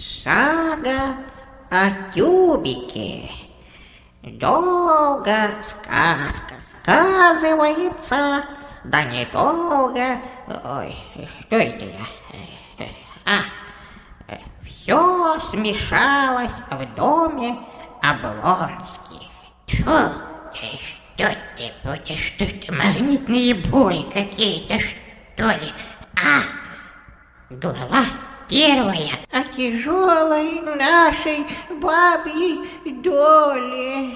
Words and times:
Сага 0.00 1.14
о 1.70 1.90
тюбике. 2.14 3.30
Долго 4.22 5.50
сказка 5.68 6.54
сказывается, 6.82 8.42
да 8.84 9.04
недолго. 9.04 10.18
Ой, 10.64 10.96
что 11.40 11.56
это 11.56 11.84
я? 11.84 12.86
А, 13.26 14.36
все 14.64 15.38
смешалось 15.50 16.50
в 16.70 16.94
доме 16.94 17.58
Облонских. 18.00 19.28
Тьфу, 19.66 20.12
что 21.14 21.36
ты 21.58 21.72
будешь 21.84 22.34
тут, 22.38 22.70
магнитные 22.70 23.54
бури 23.54 24.02
какие-то, 24.10 24.78
что 24.78 25.50
ли? 25.50 25.70
А, 26.16 26.40
глава 27.50 28.06
первая. 28.50 29.10
О 29.30 29.42
тяжелой 29.56 30.60
нашей 30.76 31.46
бабьей 31.80 32.68
доле. 33.00 34.10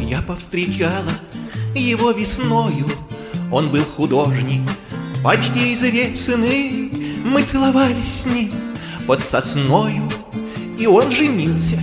Я 0.00 0.22
повстречала 0.22 1.10
его 1.74 2.12
весною, 2.12 2.86
он 3.50 3.68
был 3.68 3.82
художник, 3.96 4.62
почти 5.24 5.74
известный. 5.74 6.92
Мы 7.24 7.42
целовались 7.42 8.22
с 8.22 8.26
ним 8.26 8.52
под 9.06 9.20
сосною, 9.20 10.08
и 10.78 10.86
он 10.86 11.10
женился, 11.10 11.78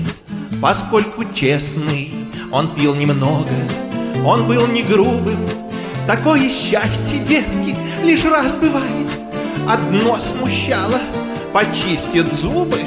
поскольку 0.62 1.26
честный. 1.34 2.14
Он 2.52 2.74
пил 2.74 2.96
немного, 2.96 3.50
он 4.26 4.48
был 4.48 4.68
не 4.68 4.82
грубым. 4.82 5.48
Такое 6.08 6.50
счастье, 6.50 7.20
девки, 7.28 7.76
лишь 8.04 8.26
раз 8.26 8.56
бывает. 8.56 9.08
Одно 9.68 10.18
смущало, 10.18 11.00
почистит 11.54 12.32
зубы 12.34 12.80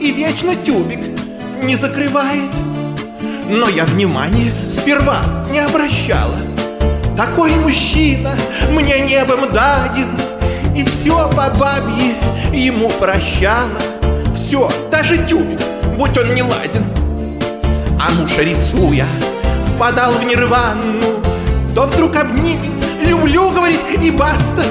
и 0.00 0.12
вечно 0.12 0.54
тюбик 0.56 1.00
не 1.62 1.76
закрывает. 1.76 2.50
Но 3.48 3.68
я 3.68 3.84
внимания 3.84 4.52
сперва 4.70 5.20
не 5.50 5.60
обращала. 5.60 6.36
Такой 7.16 7.54
мужчина 7.56 8.36
мне 8.70 9.00
небом 9.00 9.52
даден, 9.52 10.16
И 10.76 10.84
все 10.84 11.28
по 11.30 11.50
бабье 11.50 12.14
ему 12.52 12.88
прощала. 12.90 13.80
Все, 14.34 14.70
даже 14.90 15.18
тюбик, 15.26 15.60
будь 15.96 16.16
он 16.16 16.34
не 16.34 16.42
ладен. 16.42 16.84
А 18.00 18.10
муж, 18.12 18.38
рисуя, 18.38 19.06
впадал 19.80 20.12
в 20.12 20.24
нирвану, 20.24 21.00
То 21.74 21.86
вдруг 21.86 22.14
обнимет, 22.14 22.70
люблю, 23.02 23.48
говорит, 23.48 23.80
и 23.98 24.10
баста, 24.10 24.62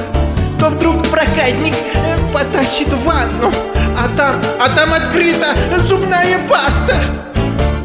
То 0.59 0.69
вдруг 0.69 1.01
проказник 1.07 1.73
э, 1.95 2.15
потащит 2.31 2.89
в 2.89 3.03
ванну, 3.05 3.51
А 3.97 4.07
там, 4.15 4.35
а 4.59 4.69
там 4.69 4.93
открыта 4.93 5.55
зубная 5.87 6.37
паста. 6.47 6.95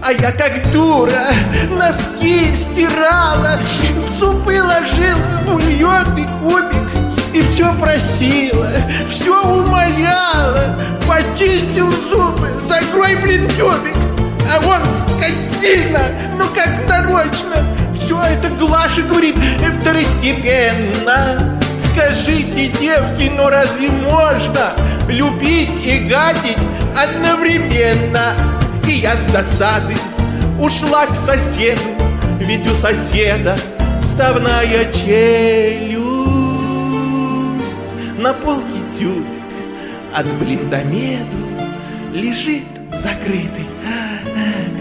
А 0.02 0.12
я 0.12 0.32
как 0.32 0.70
дура 0.70 1.28
носки 1.70 2.54
стирала, 2.54 3.58
Супы 4.20 4.62
ложила, 4.62 5.40
бульонный 5.46 6.26
кубик. 6.42 6.90
И 7.32 7.40
все 7.40 7.72
просила, 7.80 8.68
все 9.08 9.42
умоляла 9.42 10.76
Почистил 11.08 11.90
зубы, 12.10 12.50
закрой, 12.68 13.16
блин, 13.16 13.48
тюбик 13.48 14.03
А 14.52 14.60
вон 14.60 14.80
скотина, 15.16 16.00
ну 16.38 16.44
как 16.54 16.88
нарочно. 16.88 17.64
Все 17.94 18.20
это 18.20 18.48
Глаша 18.58 19.02
говорит 19.02 19.36
второстепенно. 19.80 21.58
Скажите, 21.92 22.68
девки, 22.80 23.30
ну 23.34 23.48
разве 23.48 23.88
можно 23.88 24.72
Любить 25.08 25.70
и 25.84 26.00
гадить 26.00 26.58
одновременно? 26.96 28.34
И 28.86 28.98
я 28.98 29.16
с 29.16 29.24
досады 29.24 29.94
ушла 30.58 31.06
к 31.06 31.14
соседу, 31.14 31.80
Ведь 32.40 32.66
у 32.66 32.74
соседа 32.74 33.56
вставная 34.02 34.92
челюсть. 34.92 36.04
На 38.18 38.32
полке 38.32 38.80
тюбик 38.98 39.24
от 40.14 40.26
блиндомеду 40.34 41.38
Лежит 42.12 42.73
закрытый. 42.98 43.66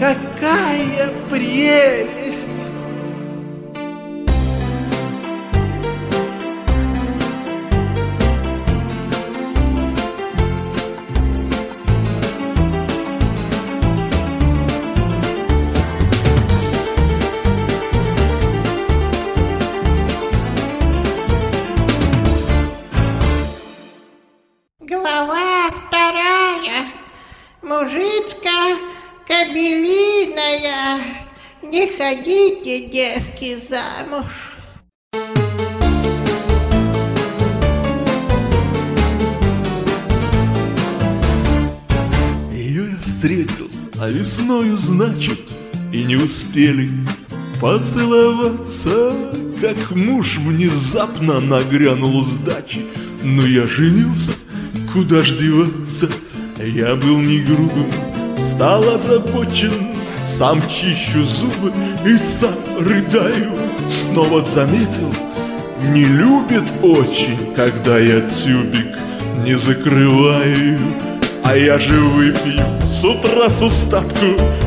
Какая 0.00 1.10
прелесть! 1.30 2.40
Глава. 24.80 25.53
Мужицка 27.64 28.76
кабелиная. 29.26 31.00
Не 31.62 31.86
ходите, 31.86 32.90
девки, 32.90 33.58
замуж. 33.66 34.26
Ее 42.52 42.90
я 42.90 42.98
встретил, 43.00 43.70
а 43.98 44.10
весною, 44.10 44.76
значит, 44.76 45.40
и 45.90 46.04
не 46.04 46.16
успели 46.16 46.90
поцеловаться, 47.62 49.14
как 49.62 49.90
муж 49.92 50.36
внезапно 50.36 51.40
нагрянул 51.40 52.26
с 52.26 52.34
дачи. 52.44 52.84
Но 53.22 53.46
я 53.46 53.62
женился, 53.62 54.32
куда 54.92 55.22
ж 55.22 55.32
деваться? 55.38 56.10
Я 56.66 56.94
был 56.96 57.18
не 57.18 57.40
грубым, 57.40 57.90
стал 58.38 58.88
озабочен, 58.88 59.92
сам 60.26 60.62
чищу 60.62 61.22
зубы 61.22 61.70
и 62.06 62.16
сам 62.16 62.54
рыдаю. 62.80 63.52
Но 64.12 64.22
вот 64.22 64.48
заметил, 64.48 65.12
не 65.92 66.04
любит 66.04 66.72
очень, 66.82 67.54
когда 67.54 67.98
я 67.98 68.22
тюбик 68.22 68.96
не 69.44 69.56
закрываю. 69.56 70.78
А 71.44 71.54
я 71.54 71.78
же 71.78 72.00
выпью 72.00 72.64
с 72.86 73.04
утра 73.04 73.50
с 73.50 73.60
устатку 73.60 74.24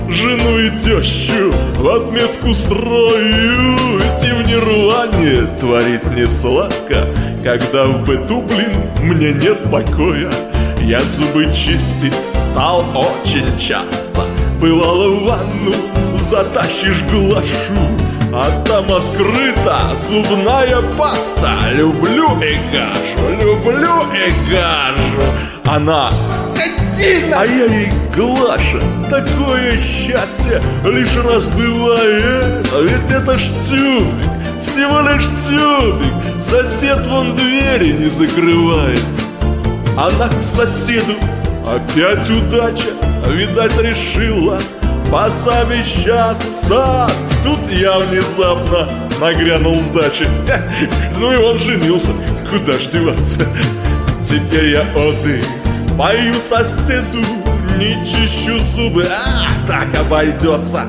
Жену 0.09 0.59
и 0.59 0.69
тещу 0.79 1.52
в 1.78 1.90
отметку 1.90 2.53
строю 2.53 3.78
в 4.38 4.47
нирване 4.47 5.47
творит 5.59 6.06
мне 6.06 6.28
сладко 6.28 7.08
Когда 7.44 7.85
в 7.88 8.06
быту, 8.06 8.44
блин, 8.44 8.72
мне 9.02 9.34
нет 9.34 9.64
покоя 9.72 10.29
Я 10.87 11.01
зубы 11.01 11.45
чистить 11.53 12.13
стал 12.53 12.81
очень 12.95 13.45
часто. 13.59 14.23
Бывало 14.61 15.09
в 15.09 15.23
ванну 15.25 15.73
затащишь 16.17 17.03
глашу. 17.11 17.75
А 18.33 18.49
там 18.65 18.85
открыта 18.85 19.81
зубная 20.07 20.81
паста. 20.97 21.57
Люблю 21.73 22.29
и 22.41 22.57
гажу, 22.71 23.35
люблю 23.37 24.05
и 24.13 24.49
гажу. 24.49 25.27
Она 25.65 26.09
скотина, 26.55 27.41
а 27.41 27.45
я 27.45 27.65
ей 27.65 27.91
Глаша 28.15 28.79
Такое 29.09 29.73
счастье 29.73 30.61
лишь 30.85 31.13
раз 31.25 31.49
бывает 31.49 32.65
А 32.73 32.81
ведь 32.81 33.11
это 33.11 33.37
ж 33.37 33.41
тюбик, 33.67 34.31
всего 34.63 35.01
лишь 35.01 35.27
тюбик. 35.45 36.41
Сосед 36.41 37.05
вон 37.07 37.35
двери 37.35 37.91
не 37.91 38.05
закрывает 38.05 39.03
Она 39.97 40.29
к 40.29 40.44
соседу. 40.44 41.16
Опять 41.66 42.29
удача 42.29 42.91
Видать 43.28 43.76
решила 43.82 44.59
посовещаться. 45.11 47.09
Тут 47.44 47.59
я 47.72 47.97
внезапно 47.97 48.88
нагрянул 49.20 49.76
с 49.76 49.88
дачи. 49.88 50.28
Ну 51.20 51.34
и 51.34 51.38
он 51.38 51.58
женился, 51.58 52.11
куда 52.49 52.73
ж 52.73 52.90
деваться? 52.94 53.47
Теперь 54.29 54.73
я 54.73 54.82
оды 54.96 55.41
пою 55.97 56.34
соседу 56.35 57.23
Не 57.79 57.96
чищу 58.05 58.59
зубы, 58.59 59.08
а 59.09 59.47
так 59.66 59.88
обойдется. 60.00 60.85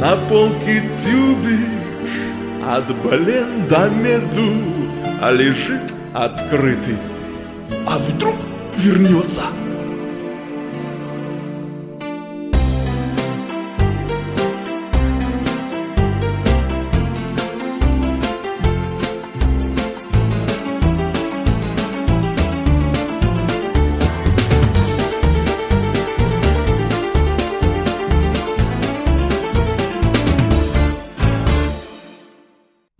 На 0.00 0.16
полке 0.28 0.82
тюбик 1.02 1.70
от 2.68 2.94
блен 3.02 3.66
до 3.68 3.88
меду 3.88 4.64
лежит 5.30 5.94
открытый 6.12 6.98
а 7.86 7.98
вдруг 7.98 8.34
вернется. 8.76 9.44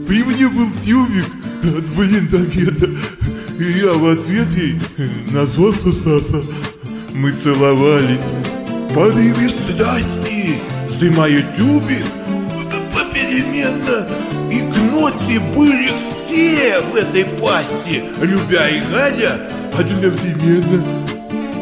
При 0.06 0.23
мне 0.23 0.47
был 0.49 0.71
тюбик 0.85 1.25
от 1.65 1.85
блиндомета. 1.97 2.88
И 3.58 3.64
я 3.64 3.93
в 3.94 4.06
ответ 4.06 4.49
ей 4.55 4.79
назвался 5.31 5.91
Саса. 5.91 6.43
Мы 7.14 7.32
целовались. 7.32 8.20
порыве 8.94 9.49
страсти, 9.49 10.58
сжимая 10.91 11.43
тюбик, 11.56 12.05
попеременно, 12.94 14.06
и 14.50 14.61
кноти 14.61 15.38
были 15.56 15.91
все 16.26 16.81
в 16.81 16.97
этой 16.97 17.25
пасти, 17.41 18.05
любя 18.20 18.69
и 18.69 18.81
гадя 18.93 19.41
одновременно. 19.79 20.85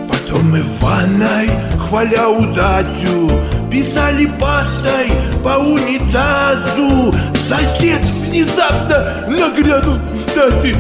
Потом 0.09 0.51
мы 0.51 0.63
в 0.63 0.81
ванной, 0.81 1.49
хваля 1.79 2.29
удачу, 2.29 3.31
писали 3.71 4.27
пастой 4.41 5.13
по 5.45 5.59
унитазу. 5.59 7.15
Сосед 7.49 8.03
внезапно 8.27 9.27
нагрянул, 9.29 9.99
кстати, 10.27 10.75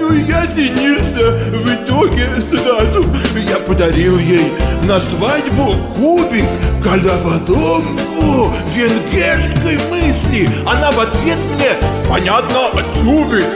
ну 0.00 0.12
я 0.14 0.44
женился 0.54 1.38
в 1.52 1.74
итоге 1.74 2.28
сразу. 2.50 3.04
Я 3.48 3.58
подарил 3.58 4.18
ей 4.18 4.52
на 4.84 5.00
свадьбу 5.00 5.74
кубик, 5.96 6.44
головоломку 6.84 8.52
венгерской 8.74 9.78
мысли. 9.90 10.48
Она 10.66 10.90
в 10.92 11.00
ответ 11.00 11.38
мне, 11.54 11.70
понятно, 12.08 12.82
тюбик, 12.94 13.46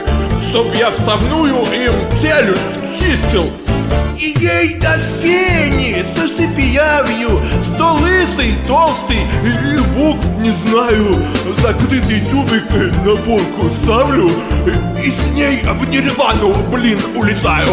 чтоб 0.49 0.73
я 0.75 0.91
вставную 0.91 1.55
им 1.55 1.93
челюсть 2.21 2.61
чистил. 2.99 3.51
И 4.19 4.35
ей 4.39 4.79
до 4.79 4.97
фени, 5.21 6.03
со 6.15 6.27
степиявью, 6.27 7.39
что 7.75 7.93
лысый, 7.93 8.55
толстый, 8.67 9.27
и 9.43 9.77
букв 9.95 10.25
не 10.39 10.49
знаю, 10.65 11.23
закрытый 11.61 12.21
тюбик 12.21 12.67
на 13.05 13.15
полку 13.15 13.69
ставлю, 13.83 14.27
и 15.05 15.11
с 15.11 15.35
ней 15.35 15.61
в 15.61 15.89
нирвану, 15.91 16.51
блин, 16.71 16.97
улетаю. 17.15 17.69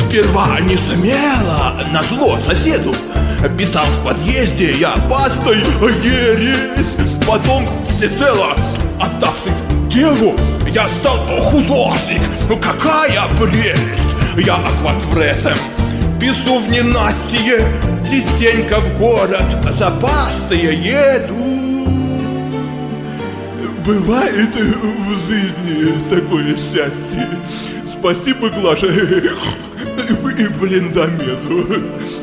Сперва 0.00 0.60
не 0.60 0.76
смело, 0.76 1.74
на 1.92 2.02
зло 2.04 2.38
соседу, 2.46 2.94
писал 3.58 3.84
в 3.84 4.06
подъезде 4.06 4.72
я 4.78 4.94
пастой 5.10 5.58
ересь, 6.02 6.86
потом 7.26 7.66
всецело 7.98 8.56
отдавшись 8.98 9.52
делу, 9.90 10.34
я 10.72 10.86
стал 11.00 11.18
художник, 11.26 12.22
ну 12.48 12.56
какая 12.56 13.28
прелесть! 13.38 14.09
Я 14.44 14.56
акваквретом 14.56 15.58
Пису 16.18 16.60
в 16.60 16.70
ненастье 16.70 17.66
Частенько 18.04 18.80
в 18.80 18.98
город 18.98 19.44
За 19.78 19.90
пастой 19.90 20.76
еду 20.76 21.50
Бывает 23.84 24.50
в 24.54 25.26
жизни 25.26 25.92
такое 26.10 26.54
счастье. 26.54 27.28
Спасибо, 27.98 28.50
Глаша, 28.50 28.86
и 30.38 30.48
блиндомету. 30.48 31.66
Глава 31.68 32.19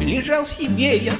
Лежал 0.00 0.46
себе 0.48 0.98
я 0.98 1.14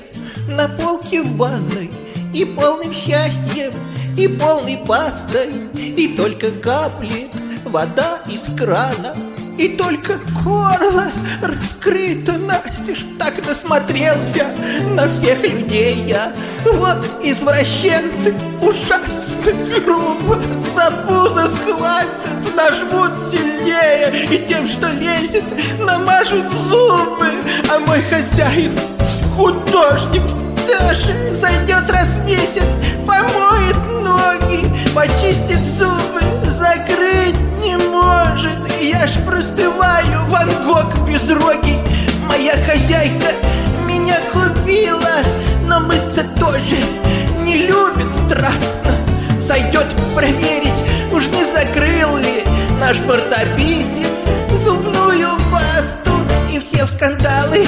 на 0.49 0.69
полке 0.69 1.23
в 1.23 1.37
ванной 1.37 1.93
И 2.35 2.45
полным 2.45 2.93
счастьем, 2.93 3.73
и 4.19 4.27
полной 4.27 4.79
пастой 4.79 5.53
И 5.75 6.17
только 6.17 6.51
капли 6.51 7.31
вода 7.65 8.21
из 8.27 8.43
крана 8.57 9.15
И 9.59 9.77
только 9.77 10.19
горло 10.43 11.11
раскрыто 11.41 12.33
настежь 12.33 13.05
Так 13.19 13.47
насмотрелся 13.47 14.47
на 14.95 15.09
всех 15.09 15.43
людей. 15.43 16.05
Я 16.07 16.33
Вот 16.65 17.05
извращенцы 17.23 18.35
ужасно 18.61 19.53
грубо 19.85 20.41
За 20.75 20.91
пузо 21.07 21.49
схватят, 21.49 22.57
нажмут 22.57 23.13
сильнее 23.31 24.27
И 24.31 24.47
тем, 24.47 24.67
что 24.67 24.89
лезет, 24.89 25.45
намажут 25.79 26.51
зубы. 26.69 27.29
А 27.71 27.79
мой 27.79 28.03
хозяин 28.03 28.73
художник 29.37 30.23
даже 30.67 31.37
зайдет 31.41 31.91
раз 31.91 32.09
в 32.09 32.25
месяц, 32.25 32.65
помоет 33.07 33.77
ноги, 34.03 34.65
почистит 34.95 35.59
зубы, 35.77 36.21
закрыть 36.59 37.37
не 37.63 37.77
может. 37.77 38.59
Я 38.81 39.07
ж 39.07 39.13
простываю, 39.27 40.25
Ван 40.29 40.51
Гог 40.67 41.07
безрогий. 41.07 41.79
Моя 42.29 42.53
хозяйка 42.67 43.29
меня 43.87 44.17
купила, 44.33 45.17
но 45.67 45.81
мыться 45.81 46.25
тоже 46.39 46.77
не 47.45 47.57
любит 47.67 48.09
страстно. 48.27 48.93
Зайдет 49.41 49.87
проверить, 50.15 50.73
уж 51.13 51.27
не 51.29 51.45
закрыл 51.45 52.17
ли 52.17 52.45
наш 52.81 52.99
бортописец 52.99 54.27
зубную 54.57 55.31
пасту 55.51 56.13
и 56.51 56.59
все 56.59 56.87
скандалы 56.87 57.67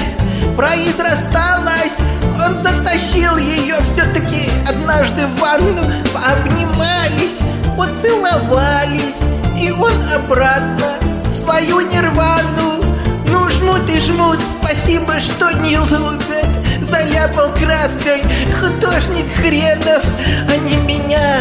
произрасталась. 0.57 1.99
Он 2.45 2.59
затащил 2.59 3.37
ее 3.37 3.77
все-таки 3.93 4.51
однажды 4.69 5.27
в 5.27 5.41
ванну, 5.41 5.83
пообнимались, 6.13 7.39
поцеловались, 7.77 9.19
и 9.65 9.71
он 9.71 9.93
обратно 10.15 10.99
в 11.33 11.39
свою 11.39 11.81
нирвану. 11.81 12.83
Ну, 13.29 13.49
жмут 13.49 13.89
и 13.89 13.99
жмут, 14.01 14.39
спасибо, 14.61 15.19
что 15.19 15.51
не 15.53 15.79
любят. 15.79 16.47
Заляпал 16.83 17.49
краской 17.55 18.23
художник 18.61 19.27
хренов, 19.37 20.05
а 20.49 20.57
не 20.57 20.77
меня. 20.77 21.41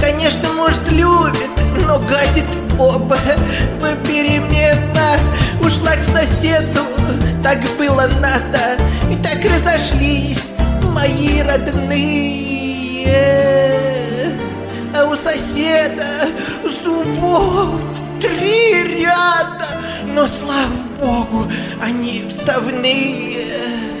Конечно, 0.00 0.52
может, 0.52 0.92
любит, 0.92 1.50
но 1.86 1.98
гадит 2.00 2.46
оба 2.78 3.16
попеременно. 3.80 5.18
Ушла 5.60 5.96
к 5.96 6.04
соседу, 6.04 6.84
так 7.42 7.58
было 7.78 8.06
надо, 8.20 8.76
и 9.10 9.16
так 9.16 9.38
разошлись 9.44 10.50
мои 10.94 11.40
родные. 11.40 12.36
А 14.98 15.04
у 15.04 15.14
соседа 15.14 16.30
зубов 16.82 17.74
три 18.18 18.82
ряда, 18.82 19.66
но, 20.06 20.26
слава 20.26 20.72
богу, 20.98 21.52
они 21.82 22.24
вставные. 22.30 23.95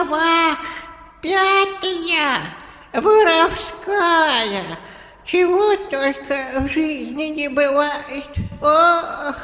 Глава 0.00 0.56
пятая, 1.20 2.38
воровская. 2.94 4.62
Чего 5.26 5.76
только 5.90 6.36
в 6.60 6.72
жизни 6.72 7.24
не 7.24 7.48
бывает. 7.48 8.24
Ах! 8.62 9.36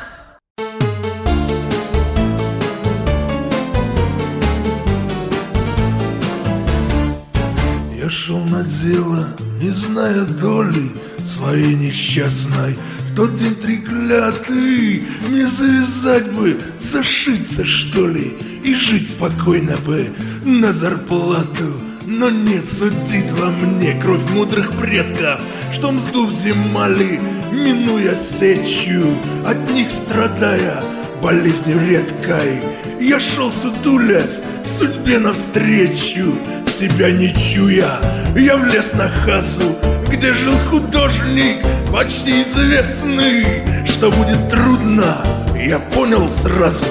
Я 7.95 8.09
шел 8.09 8.39
на 8.39 8.63
дело, 8.65 9.29
не 9.61 9.69
зная 9.69 10.25
доли 10.25 10.91
своей 11.23 11.75
несчастной. 11.75 12.79
В 13.01 13.15
тот 13.15 13.37
день 13.37 13.57
треклятый, 13.57 15.07
мне 15.29 15.47
завязать 15.47 16.33
бы, 16.33 16.59
зашиться 16.79 17.63
что 17.67 18.09
ли, 18.09 18.39
и 18.65 18.75
жить 18.75 19.11
спокойно 19.11 19.77
бы 19.79 20.09
на 20.47 20.73
зарплату. 20.73 21.81
Но 22.07 22.31
нет, 22.31 22.69
судить 22.69 23.31
во 23.33 23.47
мне 23.51 24.01
кровь 24.01 24.23
мудрых 24.31 24.71
предков, 24.75 25.41
что 25.73 25.91
мзду 25.91 26.27
взимали, 26.27 27.21
минуя 27.51 28.15
сечью, 28.15 29.05
от 29.45 29.59
них 29.73 29.89
страдая 29.91 30.83
болезнью 31.21 31.81
редкой. 31.89 32.61
Я 33.01 33.19
шел 33.19 33.51
сутулясь, 33.51 34.41
судьбе 34.79 35.19
навстречу, 35.19 36.33
себя 36.79 37.11
не 37.11 37.35
чуя, 37.35 37.99
я 38.37 38.57
влез 38.57 38.93
на 38.93 39.09
хазу, 39.09 39.77
где 40.09 40.33
жил 40.33 40.57
художник, 40.71 41.57
почти 41.93 42.43
известный. 42.43 43.45
Что 43.85 44.13
будет 44.13 44.49
трудно, 44.49 45.25
я 45.57 45.81
понял 45.81 46.29
сразу, 46.29 46.85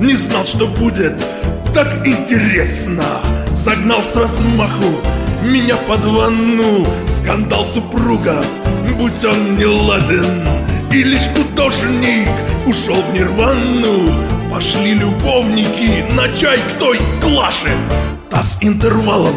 не 0.00 0.14
знал, 0.14 0.46
что 0.46 0.68
будет 0.68 1.14
так 1.74 2.06
интересно. 2.06 3.20
Загнал 3.52 4.02
с 4.02 4.14
размаху 4.14 5.00
меня 5.42 5.76
под 5.88 6.04
ванну, 6.04 6.86
скандал 7.08 7.66
супругов, 7.66 8.46
будь 8.96 9.24
он 9.24 9.56
не 9.56 9.66
ладен. 9.66 10.46
И 10.92 11.02
лишь 11.02 11.28
художник 11.36 12.28
ушел 12.66 12.94
в 12.94 13.12
нирвану, 13.12 14.08
пошли 14.52 14.94
любовники 14.94 16.04
на 16.14 16.28
чай 16.28 16.58
к 16.58 16.78
той 16.78 16.98
клаше. 17.20 17.74
Та 18.30 18.42
с 18.42 18.56
интервалом 18.60 19.34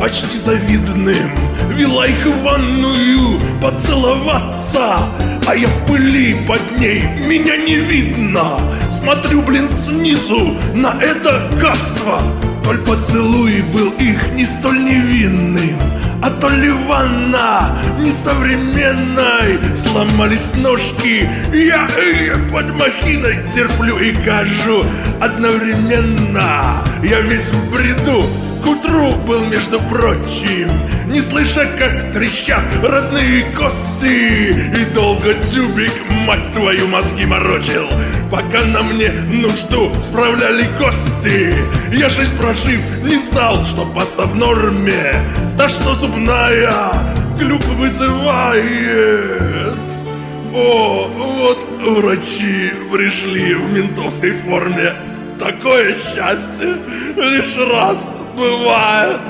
почти 0.00 0.38
завидным 0.38 1.30
Вела 1.76 2.06
их 2.06 2.26
в 2.26 2.42
ванную 2.42 3.40
поцеловаться 3.60 4.98
А 5.46 5.54
я 5.56 5.68
в 5.68 5.86
пыли 5.86 6.36
под 6.46 6.78
ней, 6.78 7.02
меня 7.26 7.56
не 7.56 7.76
видно. 7.76 8.60
Смотрю, 8.90 9.42
блин, 9.42 9.68
снизу 9.68 10.56
на 10.74 10.94
это 11.00 11.50
гадство. 11.60 12.20
Толь 12.64 12.78
поцелуй 12.78 13.62
был 13.74 13.90
их 13.98 14.32
не 14.32 14.44
столь 14.44 14.84
невинным 14.84 15.78
а 16.22 16.30
то 16.30 16.48
ли 16.48 16.70
ванна 16.70 17.82
несовременной. 17.98 19.58
Сломались 19.74 20.54
ножки, 20.56 21.28
я, 21.52 21.88
я 21.98 22.38
под 22.52 22.72
махиной 22.78 23.40
терплю 23.54 23.98
и 23.98 24.12
кажу 24.24 24.84
Одновременно. 25.20 26.82
Я 27.02 27.20
весь 27.20 27.48
в 27.48 27.70
бреду 27.72 28.26
к 28.62 28.66
утру 28.66 29.14
был, 29.26 29.44
между 29.46 29.80
прочим 29.80 30.70
Не 31.12 31.20
слыша, 31.20 31.66
как 31.78 32.14
трещат 32.14 32.64
родные 32.82 33.44
кости. 33.54 34.48
И 34.80 34.84
долго 34.94 35.34
тюбик, 35.52 35.92
мать 36.26 36.52
твою, 36.54 36.88
мозги 36.88 37.26
морочил. 37.26 37.86
Пока 38.30 38.64
на 38.64 38.82
мне 38.82 39.10
нужду 39.28 39.92
справляли 40.00 40.66
кости. 40.78 41.54
Я 41.92 42.08
жизнь 42.08 42.34
прожив, 42.38 42.80
не 43.04 43.18
знал, 43.18 43.62
что 43.62 43.84
паста 43.94 44.22
в 44.22 44.34
норме. 44.34 45.12
Да 45.58 45.68
что 45.68 45.94
зубная 45.94 46.72
клюк 47.38 47.62
вызывает? 47.76 49.74
О, 50.54 51.10
вот 51.14 51.58
врачи 51.98 52.72
пришли 52.90 53.52
в 53.52 53.70
ментовской 53.70 54.30
форме. 54.30 54.94
Такое 55.38 55.92
счастье 55.92 56.78
лишь 57.16 57.54
раз 57.70 58.10
бывает. 58.34 59.20